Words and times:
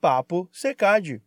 Papo 0.00 0.46
Secad. 0.52 1.20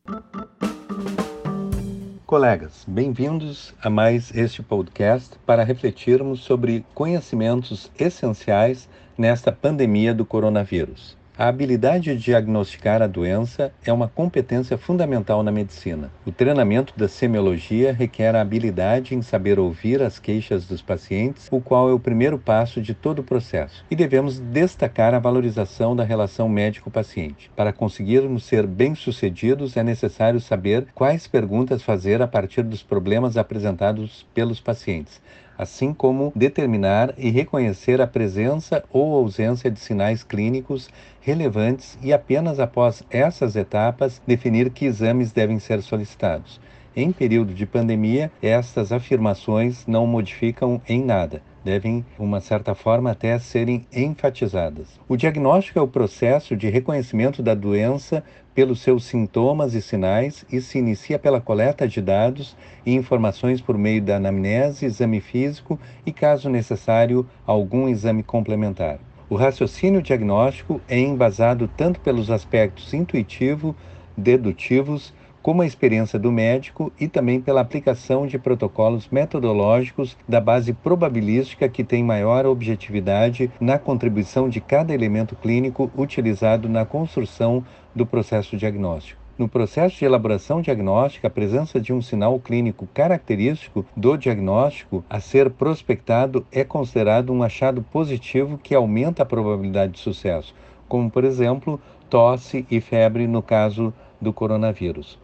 Colegas, 2.26 2.86
bem-vindos 2.88 3.74
a 3.82 3.90
mais 3.90 4.34
este 4.36 4.62
podcast 4.62 5.38
para 5.44 5.64
refletirmos 5.64 6.42
sobre 6.42 6.86
conhecimentos 6.94 7.92
essenciais 7.98 8.88
nesta 9.18 9.52
pandemia 9.52 10.14
do 10.14 10.24
coronavírus. 10.24 11.18
A 11.40 11.48
habilidade 11.48 12.14
de 12.14 12.22
diagnosticar 12.22 13.02
a 13.02 13.08
doença 13.08 13.72
é 13.86 13.94
uma 13.94 14.10
competência 14.10 14.78
fundamental 14.78 15.42
na 15.42 15.50
medicina. 15.50 16.12
O 16.26 16.34
treinamento 16.34 16.94
da 16.98 17.08
semiologia 17.08 17.94
requer 17.94 18.36
a 18.36 18.42
habilidade 18.42 19.16
em 19.16 19.22
saber 19.22 19.58
ouvir 19.58 20.02
as 20.02 20.20
queixas 20.20 20.66
dos 20.66 20.82
pacientes, 20.82 21.48
o 21.50 21.62
qual 21.62 21.90
é 21.90 21.94
o 21.94 22.00
primeiro 22.00 22.38
passo 22.38 22.82
de 22.82 22.94
todo 22.94 23.20
o 23.20 23.24
processo. 23.24 23.86
E 23.90 23.96
devemos 23.96 24.38
destacar 24.38 25.14
a 25.14 25.20
valorização 25.20 25.96
da 25.96 26.04
relação 26.04 26.50
médico-paciente. 26.50 27.50
Para 27.56 27.72
conseguirmos 27.72 28.44
ser 28.44 28.68
bem-sucedidos, 28.68 29.78
é 29.78 29.82
necessário 29.82 30.42
saber 30.42 30.88
quais 30.94 31.26
perguntas 31.26 31.82
fazer 31.82 32.22
a 32.22 32.28
partir 32.28 32.64
dos 32.64 32.84
problemas 32.84 33.38
apresentados 33.38 34.28
pelos 34.34 34.60
pacientes 34.60 35.22
assim 35.60 35.94
como 35.94 36.32
determinar 36.34 37.14
e 37.18 37.30
reconhecer 37.30 38.00
a 38.00 38.08
presença 38.08 38.82
ou 38.90 39.14
ausência 39.14 39.70
de 39.70 39.78
sinais 39.78 40.24
clínicos 40.24 40.88
relevantes 41.20 42.00
e 42.02 42.14
apenas 42.14 42.62
após 42.62 43.04
essas 43.10 43.58
etapas 43.58 44.22
definir 44.26 44.70
que 44.70 44.86
exames 44.86 45.34
devem 45.34 45.60
ser 45.60 45.82
solicitados. 45.82 46.62
Em 46.96 47.12
período 47.12 47.54
de 47.54 47.66
pandemia, 47.66 48.32
estas 48.42 48.94
afirmações 48.94 49.86
não 49.86 50.08
modificam 50.08 50.82
em 50.88 51.04
nada, 51.04 51.42
devem, 51.64 52.06
de 52.16 52.24
uma 52.24 52.42
certa 52.42 52.74
forma, 52.74 53.12
até 53.12 53.38
serem 53.40 53.86
enfatizadas. 53.94 55.00
O 55.08 55.16
diagnóstico 55.16 55.80
é 55.80 55.82
o 55.82 55.88
processo 55.88 56.56
de 56.56 56.70
reconhecimento 56.70 57.42
da 57.44 57.54
doença 57.54 58.24
pelos 58.54 58.82
seus 58.82 59.06
sintomas 59.06 59.74
e 59.74 59.82
sinais 59.82 60.46
e 60.52 60.60
se 60.60 60.78
inicia 60.78 61.18
pela 61.18 61.40
coleta 61.40 61.88
de 61.88 62.02
dados 62.02 62.58
e 62.86 62.94
informações 62.94 63.62
por 63.62 63.78
meio 63.78 64.02
da 64.02 64.18
anamnese, 64.18 64.86
exame 64.86 65.22
físico 65.22 65.80
e, 66.06 66.12
caso 66.12 66.50
necessário, 66.50 67.26
algum 67.46 67.88
exame 67.88 68.24
complementar. 68.24 69.00
O 69.30 69.36
raciocínio 69.36 70.02
diagnóstico 70.02 70.82
é 70.90 71.00
embasado 71.00 71.70
tanto 71.78 72.00
pelos 72.00 72.32
aspectos 72.32 72.94
intuitivo, 72.94 73.76
dedutivos, 74.18 75.14
como 75.50 75.64
a 75.64 75.66
experiência 75.66 76.20
do 76.20 76.32
médico 76.32 76.94
e 77.00 77.08
também 77.08 77.42
pela 77.42 77.62
aplicação 77.62 78.28
de 78.28 78.38
protocolos 78.38 79.10
metodológicos 79.10 80.16
da 80.28 80.40
base 80.40 80.74
probabilística 80.74 81.68
que 81.68 81.84
tem 81.84 82.04
maior 82.04 82.46
objetividade 82.46 83.52
na 83.60 83.80
contribuição 83.80 84.48
de 84.48 84.62
cada 84.62 84.94
elemento 84.94 85.36
clínico 85.36 85.90
utilizado 85.98 86.70
na 86.70 86.86
construção 86.86 87.66
do 87.96 88.06
processo 88.06 88.56
diagnóstico. 88.56 89.20
No 89.40 89.50
processo 89.50 89.98
de 89.98 90.06
elaboração 90.06 90.62
diagnóstica, 90.62 91.28
a 91.28 91.32
presença 91.32 91.82
de 91.82 91.92
um 91.92 92.00
sinal 92.00 92.40
clínico 92.40 92.88
característico 92.94 93.84
do 93.98 94.16
diagnóstico 94.18 95.04
a 95.10 95.20
ser 95.20 95.50
prospectado 95.50 96.46
é 96.52 96.64
considerado 96.64 97.34
um 97.34 97.42
achado 97.42 97.82
positivo 97.82 98.60
que 98.62 98.76
aumenta 98.76 99.24
a 99.24 99.26
probabilidade 99.26 99.94
de 99.94 100.00
sucesso, 100.00 100.54
como, 100.88 101.10
por 101.10 101.24
exemplo, 101.24 101.82
tosse 102.08 102.68
e 102.70 102.80
febre 102.80 103.26
no 103.26 103.42
caso 103.42 103.92
do 104.22 104.34
coronavírus, 104.34 105.18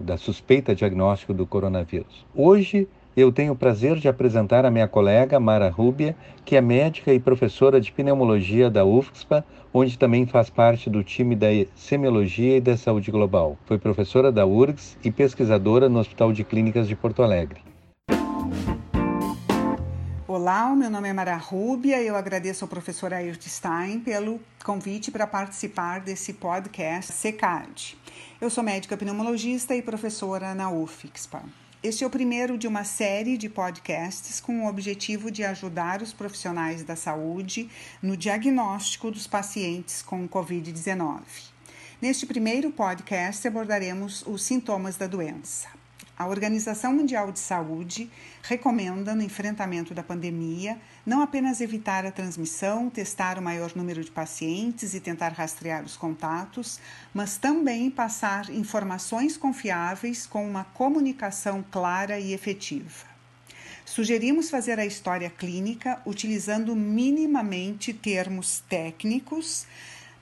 da 0.00 0.16
suspeita 0.16 0.74
diagnóstico 0.74 1.32
do 1.32 1.46
coronavírus. 1.46 2.26
Hoje, 2.34 2.88
eu 3.16 3.32
tenho 3.32 3.52
o 3.52 3.56
prazer 3.56 3.96
de 3.96 4.08
apresentar 4.08 4.64
a 4.64 4.70
minha 4.70 4.88
colega 4.88 5.40
Mara 5.40 5.68
Rubia, 5.68 6.16
que 6.44 6.56
é 6.56 6.60
médica 6.60 7.12
e 7.12 7.18
professora 7.18 7.80
de 7.80 7.92
pneumologia 7.92 8.70
da 8.70 8.84
UFSPA, 8.84 9.44
onde 9.74 9.98
também 9.98 10.26
faz 10.26 10.48
parte 10.48 10.88
do 10.88 11.02
time 11.02 11.36
da 11.36 11.48
Semiologia 11.74 12.56
e 12.56 12.60
da 12.60 12.76
Saúde 12.76 13.10
Global. 13.10 13.56
Foi 13.66 13.78
professora 13.78 14.32
da 14.32 14.46
URGS 14.46 14.96
e 15.04 15.10
pesquisadora 15.10 15.88
no 15.88 15.98
Hospital 15.98 16.32
de 16.32 16.44
Clínicas 16.44 16.88
de 16.88 16.96
Porto 16.96 17.22
Alegre. 17.22 17.69
Olá, 20.42 20.74
meu 20.74 20.88
nome 20.88 21.06
é 21.06 21.12
Mara 21.12 21.36
Rúbia 21.36 22.02
eu 22.02 22.16
agradeço 22.16 22.64
ao 22.64 22.68
professor 22.68 23.12
Ayrton 23.12 23.46
Stein 23.46 24.00
pelo 24.00 24.40
convite 24.64 25.10
para 25.10 25.26
participar 25.26 26.00
desse 26.00 26.32
podcast 26.32 27.12
SECAD. 27.12 27.98
Eu 28.40 28.48
sou 28.48 28.64
médica 28.64 28.96
pneumologista 28.96 29.76
e 29.76 29.82
professora 29.82 30.54
na 30.54 30.70
UFSPA. 30.70 31.42
Este 31.82 32.04
é 32.04 32.06
o 32.06 32.10
primeiro 32.10 32.56
de 32.56 32.66
uma 32.66 32.84
série 32.84 33.36
de 33.36 33.50
podcasts 33.50 34.40
com 34.40 34.64
o 34.64 34.66
objetivo 34.66 35.30
de 35.30 35.44
ajudar 35.44 36.00
os 36.00 36.14
profissionais 36.14 36.82
da 36.82 36.96
saúde 36.96 37.68
no 38.02 38.16
diagnóstico 38.16 39.10
dos 39.10 39.26
pacientes 39.26 40.00
com 40.00 40.26
Covid-19. 40.26 41.20
Neste 42.00 42.24
primeiro 42.24 42.70
podcast 42.70 43.46
abordaremos 43.46 44.24
os 44.26 44.42
sintomas 44.42 44.96
da 44.96 45.06
doença. 45.06 45.79
A 46.20 46.26
Organização 46.26 46.92
Mundial 46.92 47.32
de 47.32 47.38
Saúde 47.38 48.10
recomenda, 48.42 49.14
no 49.14 49.22
enfrentamento 49.22 49.94
da 49.94 50.02
pandemia, 50.02 50.76
não 51.06 51.22
apenas 51.22 51.62
evitar 51.62 52.04
a 52.04 52.12
transmissão, 52.12 52.90
testar 52.90 53.38
o 53.38 53.42
maior 53.42 53.72
número 53.74 54.04
de 54.04 54.10
pacientes 54.10 54.92
e 54.92 55.00
tentar 55.00 55.30
rastrear 55.30 55.82
os 55.82 55.96
contatos, 55.96 56.78
mas 57.14 57.38
também 57.38 57.90
passar 57.90 58.50
informações 58.50 59.38
confiáveis 59.38 60.26
com 60.26 60.46
uma 60.46 60.64
comunicação 60.64 61.64
clara 61.70 62.20
e 62.20 62.34
efetiva. 62.34 63.06
Sugerimos 63.86 64.50
fazer 64.50 64.78
a 64.78 64.84
história 64.84 65.30
clínica 65.30 66.02
utilizando 66.04 66.76
minimamente 66.76 67.94
termos 67.94 68.62
técnicos, 68.68 69.66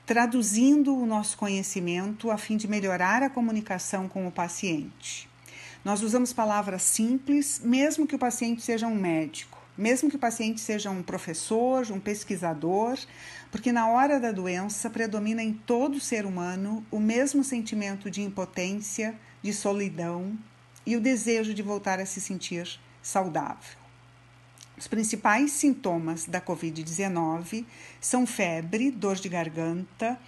traduzindo 0.07 0.97
o 0.97 1.05
nosso 1.05 1.37
conhecimento 1.37 2.31
a 2.31 2.39
fim 2.39 2.57
de 2.57 2.69
melhorar 2.69 3.25
a 3.25 3.29
comunicação 3.29 4.07
com 4.07 4.29
o 4.29 4.31
paciente. 4.31 5.29
Nós 5.85 6.03
usamos 6.03 6.33
palavras 6.33 6.83
simples, 6.83 7.61
mesmo 7.63 8.07
que 8.07 8.15
o 8.15 8.19
paciente 8.19 8.63
seja 8.63 8.87
um 8.87 8.95
médico, 8.95 9.59
mesmo 9.77 10.11
que 10.11 10.17
o 10.17 10.19
paciente 10.19 10.61
seja 10.61 10.91
um 10.91 11.03
professor, 11.03 11.87
um 11.93 12.01
pesquisador, 12.01 12.99
porque 13.51 13.71
na 13.71 13.89
hora 13.89 14.19
da 14.19 14.33
doença 14.33 14.91
predomina 14.91 15.43
em 15.43 15.53
todo 15.53 16.01
ser 16.01 16.27
humano 16.27 16.85
o 16.91 16.99
mesmo 16.99 17.45
sentimento 17.45 18.11
de 18.11 18.23
impotência, 18.23 19.15
de 19.41 19.53
solidão 19.53 20.37
e 20.85 20.97
o 20.97 21.01
desejo 21.01 21.55
de 21.55 21.63
voltar 21.63 22.01
a 22.01 22.07
se 22.07 22.21
sentir 22.21 22.81
saudável. 23.01 23.79
Os 24.77 24.87
principais 24.87 25.53
sintomas 25.53 26.27
da 26.27 26.41
Covid-19 26.41 27.65
são 28.01 28.27
febre, 28.27 28.91
dor 28.91 29.17
de 29.17 29.29
garganta, 29.29 30.19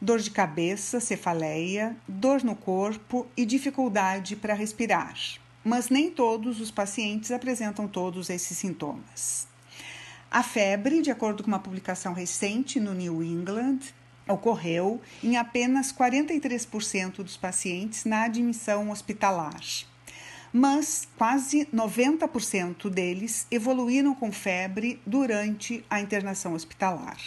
dor 0.00 0.18
de 0.18 0.30
cabeça, 0.30 1.00
cefaleia, 1.00 1.96
dor 2.06 2.42
no 2.42 2.54
corpo 2.54 3.26
e 3.36 3.44
dificuldade 3.46 4.36
para 4.36 4.54
respirar. 4.54 5.14
Mas 5.64 5.88
nem 5.88 6.10
todos 6.10 6.60
os 6.60 6.70
pacientes 6.70 7.30
apresentam 7.30 7.88
todos 7.88 8.28
esses 8.28 8.56
sintomas. 8.58 9.46
A 10.30 10.42
febre, 10.42 11.00
de 11.00 11.10
acordo 11.10 11.42
com 11.42 11.48
uma 11.48 11.58
publicação 11.58 12.12
recente 12.12 12.80
no 12.80 12.92
New 12.92 13.22
England, 13.22 13.78
ocorreu 14.28 15.00
em 15.22 15.36
apenas 15.36 15.92
43% 15.92 17.16
dos 17.16 17.36
pacientes 17.36 18.04
na 18.04 18.24
admissão 18.24 18.90
hospitalar. 18.90 19.60
Mas 20.52 21.08
quase 21.16 21.66
90% 21.66 22.88
deles 22.88 23.46
evoluíram 23.50 24.14
com 24.14 24.30
febre 24.30 25.00
durante 25.06 25.84
a 25.90 26.00
internação 26.00 26.54
hospitalar. 26.54 27.18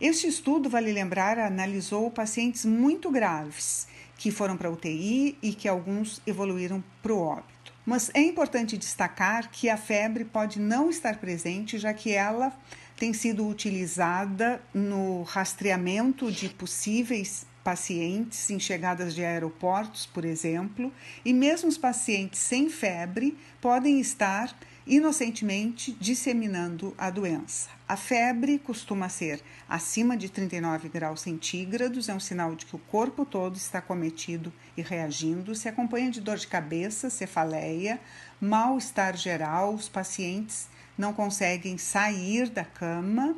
Este 0.00 0.26
estudo, 0.26 0.68
vale 0.68 0.92
lembrar, 0.92 1.38
analisou 1.38 2.10
pacientes 2.10 2.64
muito 2.64 3.10
graves 3.10 3.86
que 4.18 4.30
foram 4.30 4.56
para 4.56 4.70
UTI 4.70 5.38
e 5.42 5.52
que 5.52 5.68
alguns 5.68 6.20
evoluíram 6.26 6.82
para 7.02 7.12
o 7.12 7.20
óbito. 7.20 7.72
Mas 7.86 8.10
é 8.14 8.20
importante 8.20 8.78
destacar 8.78 9.50
que 9.50 9.68
a 9.68 9.76
febre 9.76 10.24
pode 10.24 10.58
não 10.58 10.88
estar 10.88 11.18
presente, 11.18 11.78
já 11.78 11.92
que 11.92 12.12
ela 12.12 12.52
tem 12.96 13.12
sido 13.12 13.46
utilizada 13.46 14.62
no 14.72 15.22
rastreamento 15.22 16.30
de 16.30 16.48
possíveis 16.48 17.46
pacientes 17.62 18.50
em 18.50 18.58
chegadas 18.58 19.14
de 19.14 19.24
aeroportos, 19.24 20.06
por 20.06 20.24
exemplo, 20.24 20.92
e 21.24 21.32
mesmo 21.32 21.68
os 21.68 21.78
pacientes 21.78 22.40
sem 22.40 22.68
febre 22.68 23.36
podem 23.60 24.00
estar 24.00 24.54
inocentemente 24.86 25.96
disseminando 25.98 26.94
a 26.98 27.08
doença. 27.10 27.70
A 27.88 27.96
febre 27.96 28.58
costuma 28.58 29.08
ser 29.08 29.42
acima 29.68 30.16
de 30.16 30.28
39 30.28 30.88
graus 30.88 31.22
centígrados, 31.22 32.08
é 32.08 32.14
um 32.14 32.20
sinal 32.20 32.54
de 32.54 32.66
que 32.66 32.76
o 32.76 32.78
corpo 32.78 33.24
todo 33.24 33.56
está 33.56 33.80
cometido 33.80 34.52
e 34.76 34.82
reagindo. 34.82 35.54
Se 35.54 35.68
acompanha 35.68 36.10
de 36.10 36.20
dor 36.20 36.36
de 36.36 36.46
cabeça, 36.46 37.08
cefaleia, 37.08 38.00
mal-estar 38.40 39.16
geral, 39.16 39.74
os 39.74 39.88
pacientes 39.88 40.68
não 40.96 41.12
conseguem 41.12 41.76
sair 41.78 42.48
da 42.48 42.64
cama, 42.64 43.36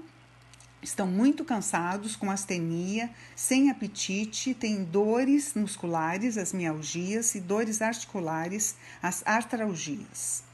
estão 0.83 1.07
muito 1.07 1.45
cansados, 1.45 2.15
com 2.15 2.31
astenia, 2.31 3.11
sem 3.35 3.71
apetite, 3.71 4.55
têm 4.55 4.85
dores 4.85 5.55
musculares, 5.55 6.37
as 6.37 6.53
mialgias, 6.53 7.35
e 7.35 7.41
dores 7.41 7.83
articulares, 7.83 8.77
as 9.03 9.23
artralgias. 9.27 10.46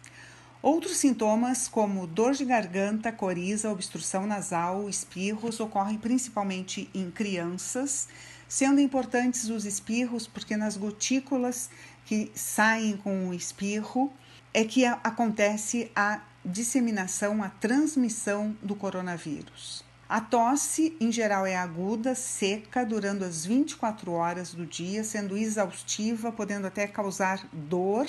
Outros 0.62 0.98
sintomas, 0.98 1.66
como 1.66 2.06
dor 2.06 2.34
de 2.34 2.44
garganta, 2.44 3.10
coriza, 3.10 3.72
obstrução 3.72 4.28
nasal, 4.28 4.88
espirros, 4.88 5.58
ocorrem 5.58 5.98
principalmente 5.98 6.88
em 6.94 7.10
crianças, 7.10 8.06
sendo 8.46 8.80
importantes 8.80 9.48
os 9.48 9.64
espirros 9.64 10.28
porque 10.28 10.56
nas 10.56 10.76
gotículas 10.76 11.68
que 12.06 12.30
saem 12.32 12.96
com 12.96 13.28
o 13.28 13.34
espirro 13.34 14.12
é 14.54 14.62
que 14.62 14.84
acontece 14.84 15.90
a 15.96 16.20
disseminação, 16.44 17.42
a 17.42 17.48
transmissão 17.48 18.56
do 18.62 18.76
coronavírus. 18.76 19.84
A 20.12 20.20
tosse, 20.20 20.94
em 21.00 21.10
geral, 21.10 21.46
é 21.46 21.56
aguda, 21.56 22.14
seca, 22.14 22.84
durando 22.84 23.24
as 23.24 23.46
24 23.46 24.12
horas 24.12 24.52
do 24.52 24.66
dia, 24.66 25.02
sendo 25.02 25.38
exaustiva, 25.38 26.30
podendo 26.30 26.66
até 26.66 26.86
causar 26.86 27.48
dor 27.50 28.06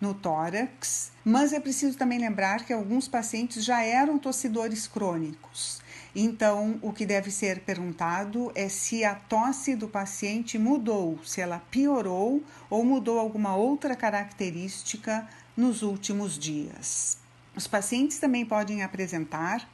no 0.00 0.14
tórax. 0.14 1.12
Mas 1.22 1.52
é 1.52 1.60
preciso 1.60 1.98
também 1.98 2.18
lembrar 2.18 2.64
que 2.64 2.72
alguns 2.72 3.06
pacientes 3.06 3.62
já 3.62 3.82
eram 3.84 4.18
tossidores 4.18 4.86
crônicos. 4.86 5.82
Então, 6.16 6.78
o 6.80 6.90
que 6.90 7.04
deve 7.04 7.30
ser 7.30 7.60
perguntado 7.60 8.50
é 8.54 8.70
se 8.70 9.04
a 9.04 9.14
tosse 9.14 9.76
do 9.76 9.88
paciente 9.88 10.58
mudou, 10.58 11.20
se 11.22 11.42
ela 11.42 11.58
piorou 11.70 12.42
ou 12.70 12.82
mudou 12.82 13.18
alguma 13.18 13.54
outra 13.54 13.94
característica 13.94 15.28
nos 15.54 15.82
últimos 15.82 16.38
dias. 16.38 17.20
Os 17.54 17.66
pacientes 17.66 18.18
também 18.18 18.46
podem 18.46 18.82
apresentar 18.82 19.68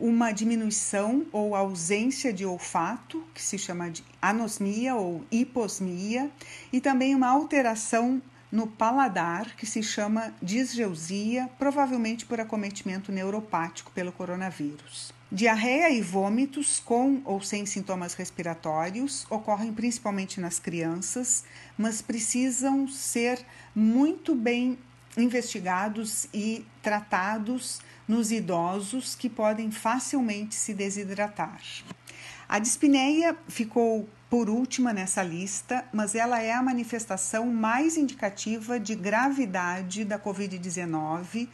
uma 0.00 0.32
diminuição 0.32 1.26
ou 1.30 1.54
ausência 1.54 2.32
de 2.32 2.44
olfato, 2.46 3.22
que 3.34 3.42
se 3.42 3.58
chama 3.58 3.90
de 3.90 4.02
anosmia 4.20 4.94
ou 4.94 5.22
hiposmia, 5.30 6.30
e 6.72 6.80
também 6.80 7.14
uma 7.14 7.28
alteração 7.28 8.20
no 8.50 8.66
paladar, 8.66 9.54
que 9.54 9.66
se 9.66 9.82
chama 9.82 10.34
disgeusia, 10.42 11.48
provavelmente 11.58 12.26
por 12.26 12.40
acometimento 12.40 13.12
neuropático 13.12 13.92
pelo 13.92 14.10
coronavírus. 14.10 15.12
Diarreia 15.30 15.90
e 15.90 16.02
vômitos 16.02 16.80
com 16.80 17.22
ou 17.24 17.40
sem 17.40 17.64
sintomas 17.64 18.14
respiratórios 18.14 19.24
ocorrem 19.30 19.72
principalmente 19.72 20.40
nas 20.40 20.58
crianças, 20.58 21.44
mas 21.78 22.02
precisam 22.02 22.88
ser 22.88 23.38
muito 23.72 24.34
bem 24.34 24.76
investigados 25.16 26.26
e 26.32 26.64
tratados 26.82 27.80
nos 28.06 28.32
idosos 28.32 29.14
que 29.14 29.28
podem 29.28 29.70
facilmente 29.70 30.54
se 30.54 30.74
desidratar. 30.74 31.60
A 32.48 32.58
dispneia 32.58 33.36
ficou 33.48 34.08
por 34.28 34.48
última 34.48 34.92
nessa 34.92 35.22
lista, 35.22 35.84
mas 35.92 36.14
ela 36.14 36.40
é 36.40 36.52
a 36.52 36.62
manifestação 36.62 37.46
mais 37.46 37.96
indicativa 37.96 38.78
de 38.78 38.94
gravidade 38.94 40.04
da 40.04 40.18
Covid-19. 40.18 41.48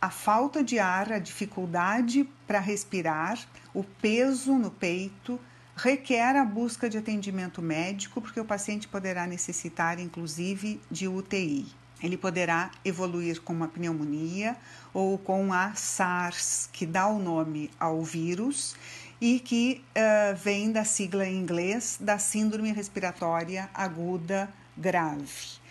A 0.00 0.10
falta 0.10 0.62
de 0.62 0.78
ar, 0.78 1.12
a 1.12 1.18
dificuldade 1.18 2.28
para 2.46 2.60
respirar, 2.60 3.38
o 3.72 3.82
peso 3.82 4.54
no 4.54 4.70
peito, 4.70 5.40
requer 5.76 6.36
a 6.36 6.44
busca 6.44 6.88
de 6.88 6.98
atendimento 6.98 7.60
médico, 7.62 8.20
porque 8.20 8.38
o 8.38 8.44
paciente 8.44 8.86
poderá 8.86 9.26
necessitar, 9.26 9.98
inclusive, 9.98 10.80
de 10.90 11.08
UTI. 11.08 11.66
Ele 12.02 12.16
poderá 12.16 12.70
evoluir 12.84 13.40
com 13.40 13.52
uma 13.52 13.68
pneumonia 13.68 14.56
ou 14.92 15.16
com 15.16 15.52
a 15.52 15.74
SARS, 15.74 16.68
que 16.72 16.84
dá 16.84 17.06
o 17.06 17.18
nome 17.18 17.70
ao 17.78 18.02
vírus 18.02 18.76
e 19.20 19.40
que 19.40 19.82
uh, 19.90 20.36
vem 20.36 20.70
da 20.70 20.84
sigla 20.84 21.26
em 21.26 21.38
inglês 21.38 21.96
da 22.00 22.18
Síndrome 22.18 22.72
Respiratória 22.72 23.70
Aguda 23.72 24.48
Grave. 24.76 25.64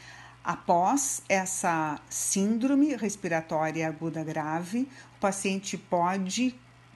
Após 0.43 1.21
essa 1.29 2.01
síndrome 2.09 2.97
respiratória 2.97 3.87
aguda 3.87 4.25
grave, 4.25 4.89
o 5.15 5.19
paciente 5.21 5.77
pode 5.77 6.53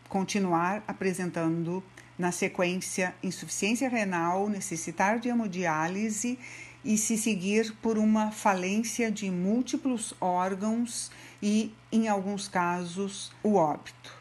continuar 0.10 0.84
apresentando 0.86 1.82
na 2.20 2.34
sequência 2.34 3.16
insuficiência 3.24 3.88
renal, 3.88 4.50
necessitar 4.50 5.18
de 5.18 5.30
hemodiálise 5.30 6.38
e 6.88 6.98
se 6.98 7.18
seguir 7.18 7.74
por 7.82 7.98
uma 7.98 8.32
falência 8.32 9.12
de 9.12 9.30
múltiplos 9.30 10.14
órgãos 10.22 11.12
e, 11.44 11.74
em 11.92 12.08
alguns 12.08 12.48
casos, 12.48 13.30
o 13.44 13.56
óbito. 13.56 14.16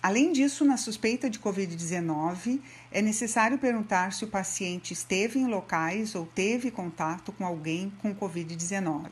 Além 0.00 0.32
disso, 0.32 0.64
na 0.64 0.76
suspeita 0.76 1.28
de 1.28 1.40
Covid-19, 1.40 2.60
é 2.92 3.02
necessário 3.02 3.58
perguntar 3.58 4.12
se 4.12 4.24
o 4.24 4.28
paciente 4.28 4.92
esteve 4.92 5.40
em 5.40 5.48
locais 5.48 6.14
ou 6.14 6.24
teve 6.24 6.70
contato 6.70 7.32
com 7.32 7.44
alguém 7.44 7.92
com 8.00 8.14
Covid-19. 8.14 9.08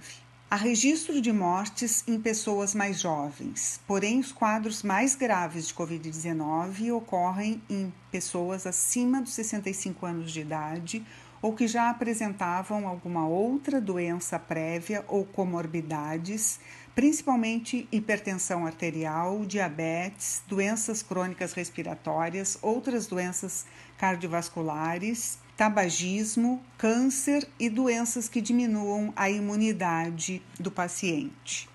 Há 0.48 0.54
registro 0.54 1.20
de 1.20 1.32
mortes 1.32 2.04
em 2.06 2.20
pessoas 2.20 2.72
mais 2.72 3.00
jovens, 3.00 3.80
porém, 3.84 4.20
os 4.20 4.30
quadros 4.30 4.84
mais 4.84 5.16
graves 5.16 5.66
de 5.66 5.74
Covid-19 5.74 6.94
ocorrem 6.94 7.60
em 7.68 7.92
pessoas 8.12 8.64
acima 8.64 9.20
dos 9.20 9.34
65 9.34 10.06
anos 10.06 10.30
de 10.30 10.42
idade 10.42 11.04
ou 11.40 11.54
que 11.54 11.66
já 11.66 11.90
apresentavam 11.90 12.86
alguma 12.86 13.26
outra 13.26 13.80
doença 13.80 14.38
prévia 14.38 15.04
ou 15.08 15.24
comorbidades, 15.24 16.58
principalmente 16.94 17.86
hipertensão 17.92 18.66
arterial, 18.66 19.44
diabetes, 19.44 20.42
doenças 20.48 21.02
crônicas 21.02 21.52
respiratórias, 21.52 22.58
outras 22.62 23.06
doenças 23.06 23.66
cardiovasculares, 23.98 25.38
tabagismo, 25.56 26.62
câncer 26.76 27.48
e 27.58 27.70
doenças 27.70 28.28
que 28.28 28.40
diminuam 28.40 29.12
a 29.16 29.30
imunidade 29.30 30.42
do 30.60 30.70
paciente. 30.70 31.68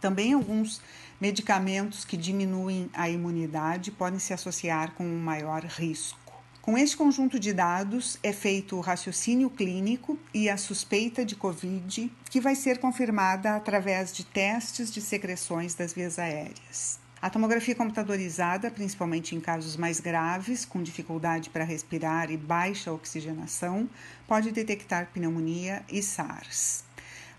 Também 0.00 0.32
alguns 0.32 0.80
medicamentos 1.20 2.04
que 2.04 2.16
diminuem 2.16 2.90
a 2.92 3.08
imunidade 3.08 3.92
podem 3.92 4.18
se 4.18 4.32
associar 4.32 4.92
com 4.94 5.04
um 5.04 5.20
maior 5.20 5.64
risco. 5.64 6.21
Com 6.62 6.78
este 6.78 6.96
conjunto 6.96 7.40
de 7.40 7.52
dados 7.52 8.20
é 8.22 8.32
feito 8.32 8.76
o 8.76 8.80
raciocínio 8.80 9.50
clínico 9.50 10.16
e 10.32 10.48
a 10.48 10.56
suspeita 10.56 11.24
de 11.24 11.34
Covid, 11.34 12.08
que 12.30 12.40
vai 12.40 12.54
ser 12.54 12.78
confirmada 12.78 13.56
através 13.56 14.12
de 14.12 14.22
testes 14.24 14.92
de 14.92 15.00
secreções 15.00 15.74
das 15.74 15.92
vias 15.92 16.20
aéreas. 16.20 17.00
A 17.20 17.28
tomografia 17.28 17.74
computadorizada, 17.74 18.70
principalmente 18.70 19.34
em 19.34 19.40
casos 19.40 19.76
mais 19.76 19.98
graves, 19.98 20.64
com 20.64 20.80
dificuldade 20.80 21.50
para 21.50 21.64
respirar 21.64 22.30
e 22.30 22.36
baixa 22.36 22.92
oxigenação, 22.92 23.90
pode 24.28 24.52
detectar 24.52 25.08
pneumonia 25.12 25.82
e 25.90 26.00
SARS. 26.00 26.84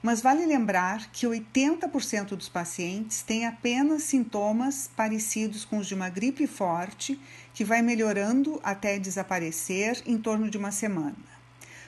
Mas 0.03 0.21
vale 0.21 0.45
lembrar 0.45 1.09
que 1.13 1.25
80% 1.25 2.35
dos 2.35 2.49
pacientes 2.49 3.21
têm 3.21 3.47
apenas 3.47 4.03
sintomas 4.03 4.91
parecidos 4.93 5.63
com 5.63 5.77
os 5.77 5.87
de 5.87 5.95
uma 5.95 6.09
gripe 6.09 6.45
forte, 6.45 7.17
que 7.53 7.63
vai 7.63 7.81
melhorando 7.81 8.59
até 8.61 8.99
desaparecer 8.99 10.03
em 10.05 10.17
torno 10.17 10.49
de 10.49 10.57
uma 10.57 10.73
semana. 10.73 11.15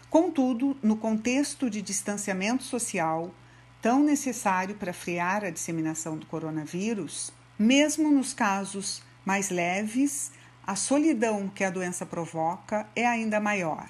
Contudo, 0.09 0.77
no 0.81 0.95
contexto 0.95 1.69
de 1.69 1.81
distanciamento 1.81 2.63
social, 2.63 3.35
tão 3.81 4.01
necessário 4.01 4.75
para 4.75 4.93
frear 4.93 5.43
a 5.43 5.49
disseminação 5.49 6.17
do 6.17 6.25
coronavírus, 6.25 7.33
mesmo 7.59 8.09
nos 8.09 8.33
casos 8.33 9.03
mais 9.25 9.49
leves, 9.49 10.31
a 10.65 10.77
solidão 10.77 11.49
que 11.49 11.65
a 11.65 11.69
doença 11.69 12.05
provoca 12.05 12.87
é 12.95 13.05
ainda 13.05 13.41
maior. 13.41 13.89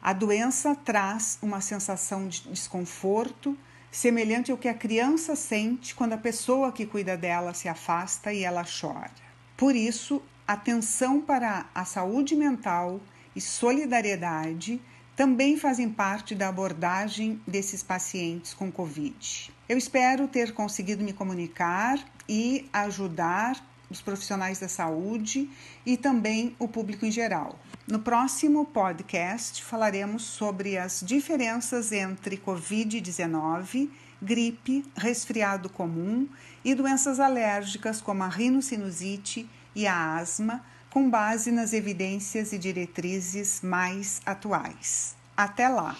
A 0.00 0.12
doença 0.12 0.74
traz 0.76 1.38
uma 1.40 1.62
sensação 1.62 2.28
de 2.28 2.42
desconforto 2.50 3.56
semelhante 3.94 4.50
ao 4.50 4.58
que 4.58 4.66
a 4.66 4.74
criança 4.74 5.36
sente 5.36 5.94
quando 5.94 6.14
a 6.14 6.18
pessoa 6.18 6.72
que 6.72 6.84
cuida 6.84 7.16
dela 7.16 7.54
se 7.54 7.68
afasta 7.68 8.32
e 8.32 8.42
ela 8.42 8.64
chora. 8.64 9.12
Por 9.56 9.76
isso, 9.76 10.20
atenção 10.48 11.20
para 11.20 11.66
a 11.72 11.84
saúde 11.84 12.34
mental 12.34 13.00
e 13.36 13.40
solidariedade 13.40 14.80
também 15.14 15.56
fazem 15.56 15.88
parte 15.88 16.34
da 16.34 16.48
abordagem 16.48 17.40
desses 17.46 17.84
pacientes 17.84 18.52
com 18.52 18.70
Covid. 18.70 19.52
Eu 19.68 19.78
espero 19.78 20.26
ter 20.26 20.52
conseguido 20.52 21.04
me 21.04 21.12
comunicar 21.12 22.04
e 22.28 22.68
ajudar 22.72 23.64
os 23.88 24.02
profissionais 24.02 24.58
da 24.58 24.66
saúde 24.66 25.48
e 25.86 25.96
também 25.96 26.56
o 26.58 26.66
público 26.66 27.06
em 27.06 27.12
geral. 27.12 27.56
No 27.86 27.98
próximo 27.98 28.64
podcast 28.64 29.62
falaremos 29.62 30.22
sobre 30.22 30.78
as 30.78 31.02
diferenças 31.06 31.92
entre 31.92 32.38
Covid-19, 32.38 33.90
gripe, 34.22 34.82
resfriado 34.96 35.68
comum 35.68 36.26
e 36.64 36.74
doenças 36.74 37.20
alérgicas 37.20 38.00
como 38.00 38.22
a 38.22 38.28
rinocinusite 38.28 39.46
e 39.76 39.86
a 39.86 40.16
asma, 40.16 40.64
com 40.88 41.10
base 41.10 41.52
nas 41.52 41.74
evidências 41.74 42.54
e 42.54 42.58
diretrizes 42.58 43.60
mais 43.62 44.22
atuais. 44.24 45.14
Até 45.36 45.68
lá! 45.68 45.94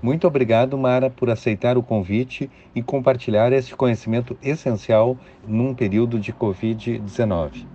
Muito 0.00 0.26
obrigado, 0.26 0.78
Mara, 0.78 1.10
por 1.10 1.28
aceitar 1.28 1.76
o 1.76 1.82
convite 1.82 2.50
e 2.74 2.82
compartilhar 2.82 3.52
esse 3.52 3.74
conhecimento 3.74 4.38
essencial 4.42 5.18
num 5.46 5.74
período 5.74 6.18
de 6.18 6.32
Covid-19. 6.32 7.66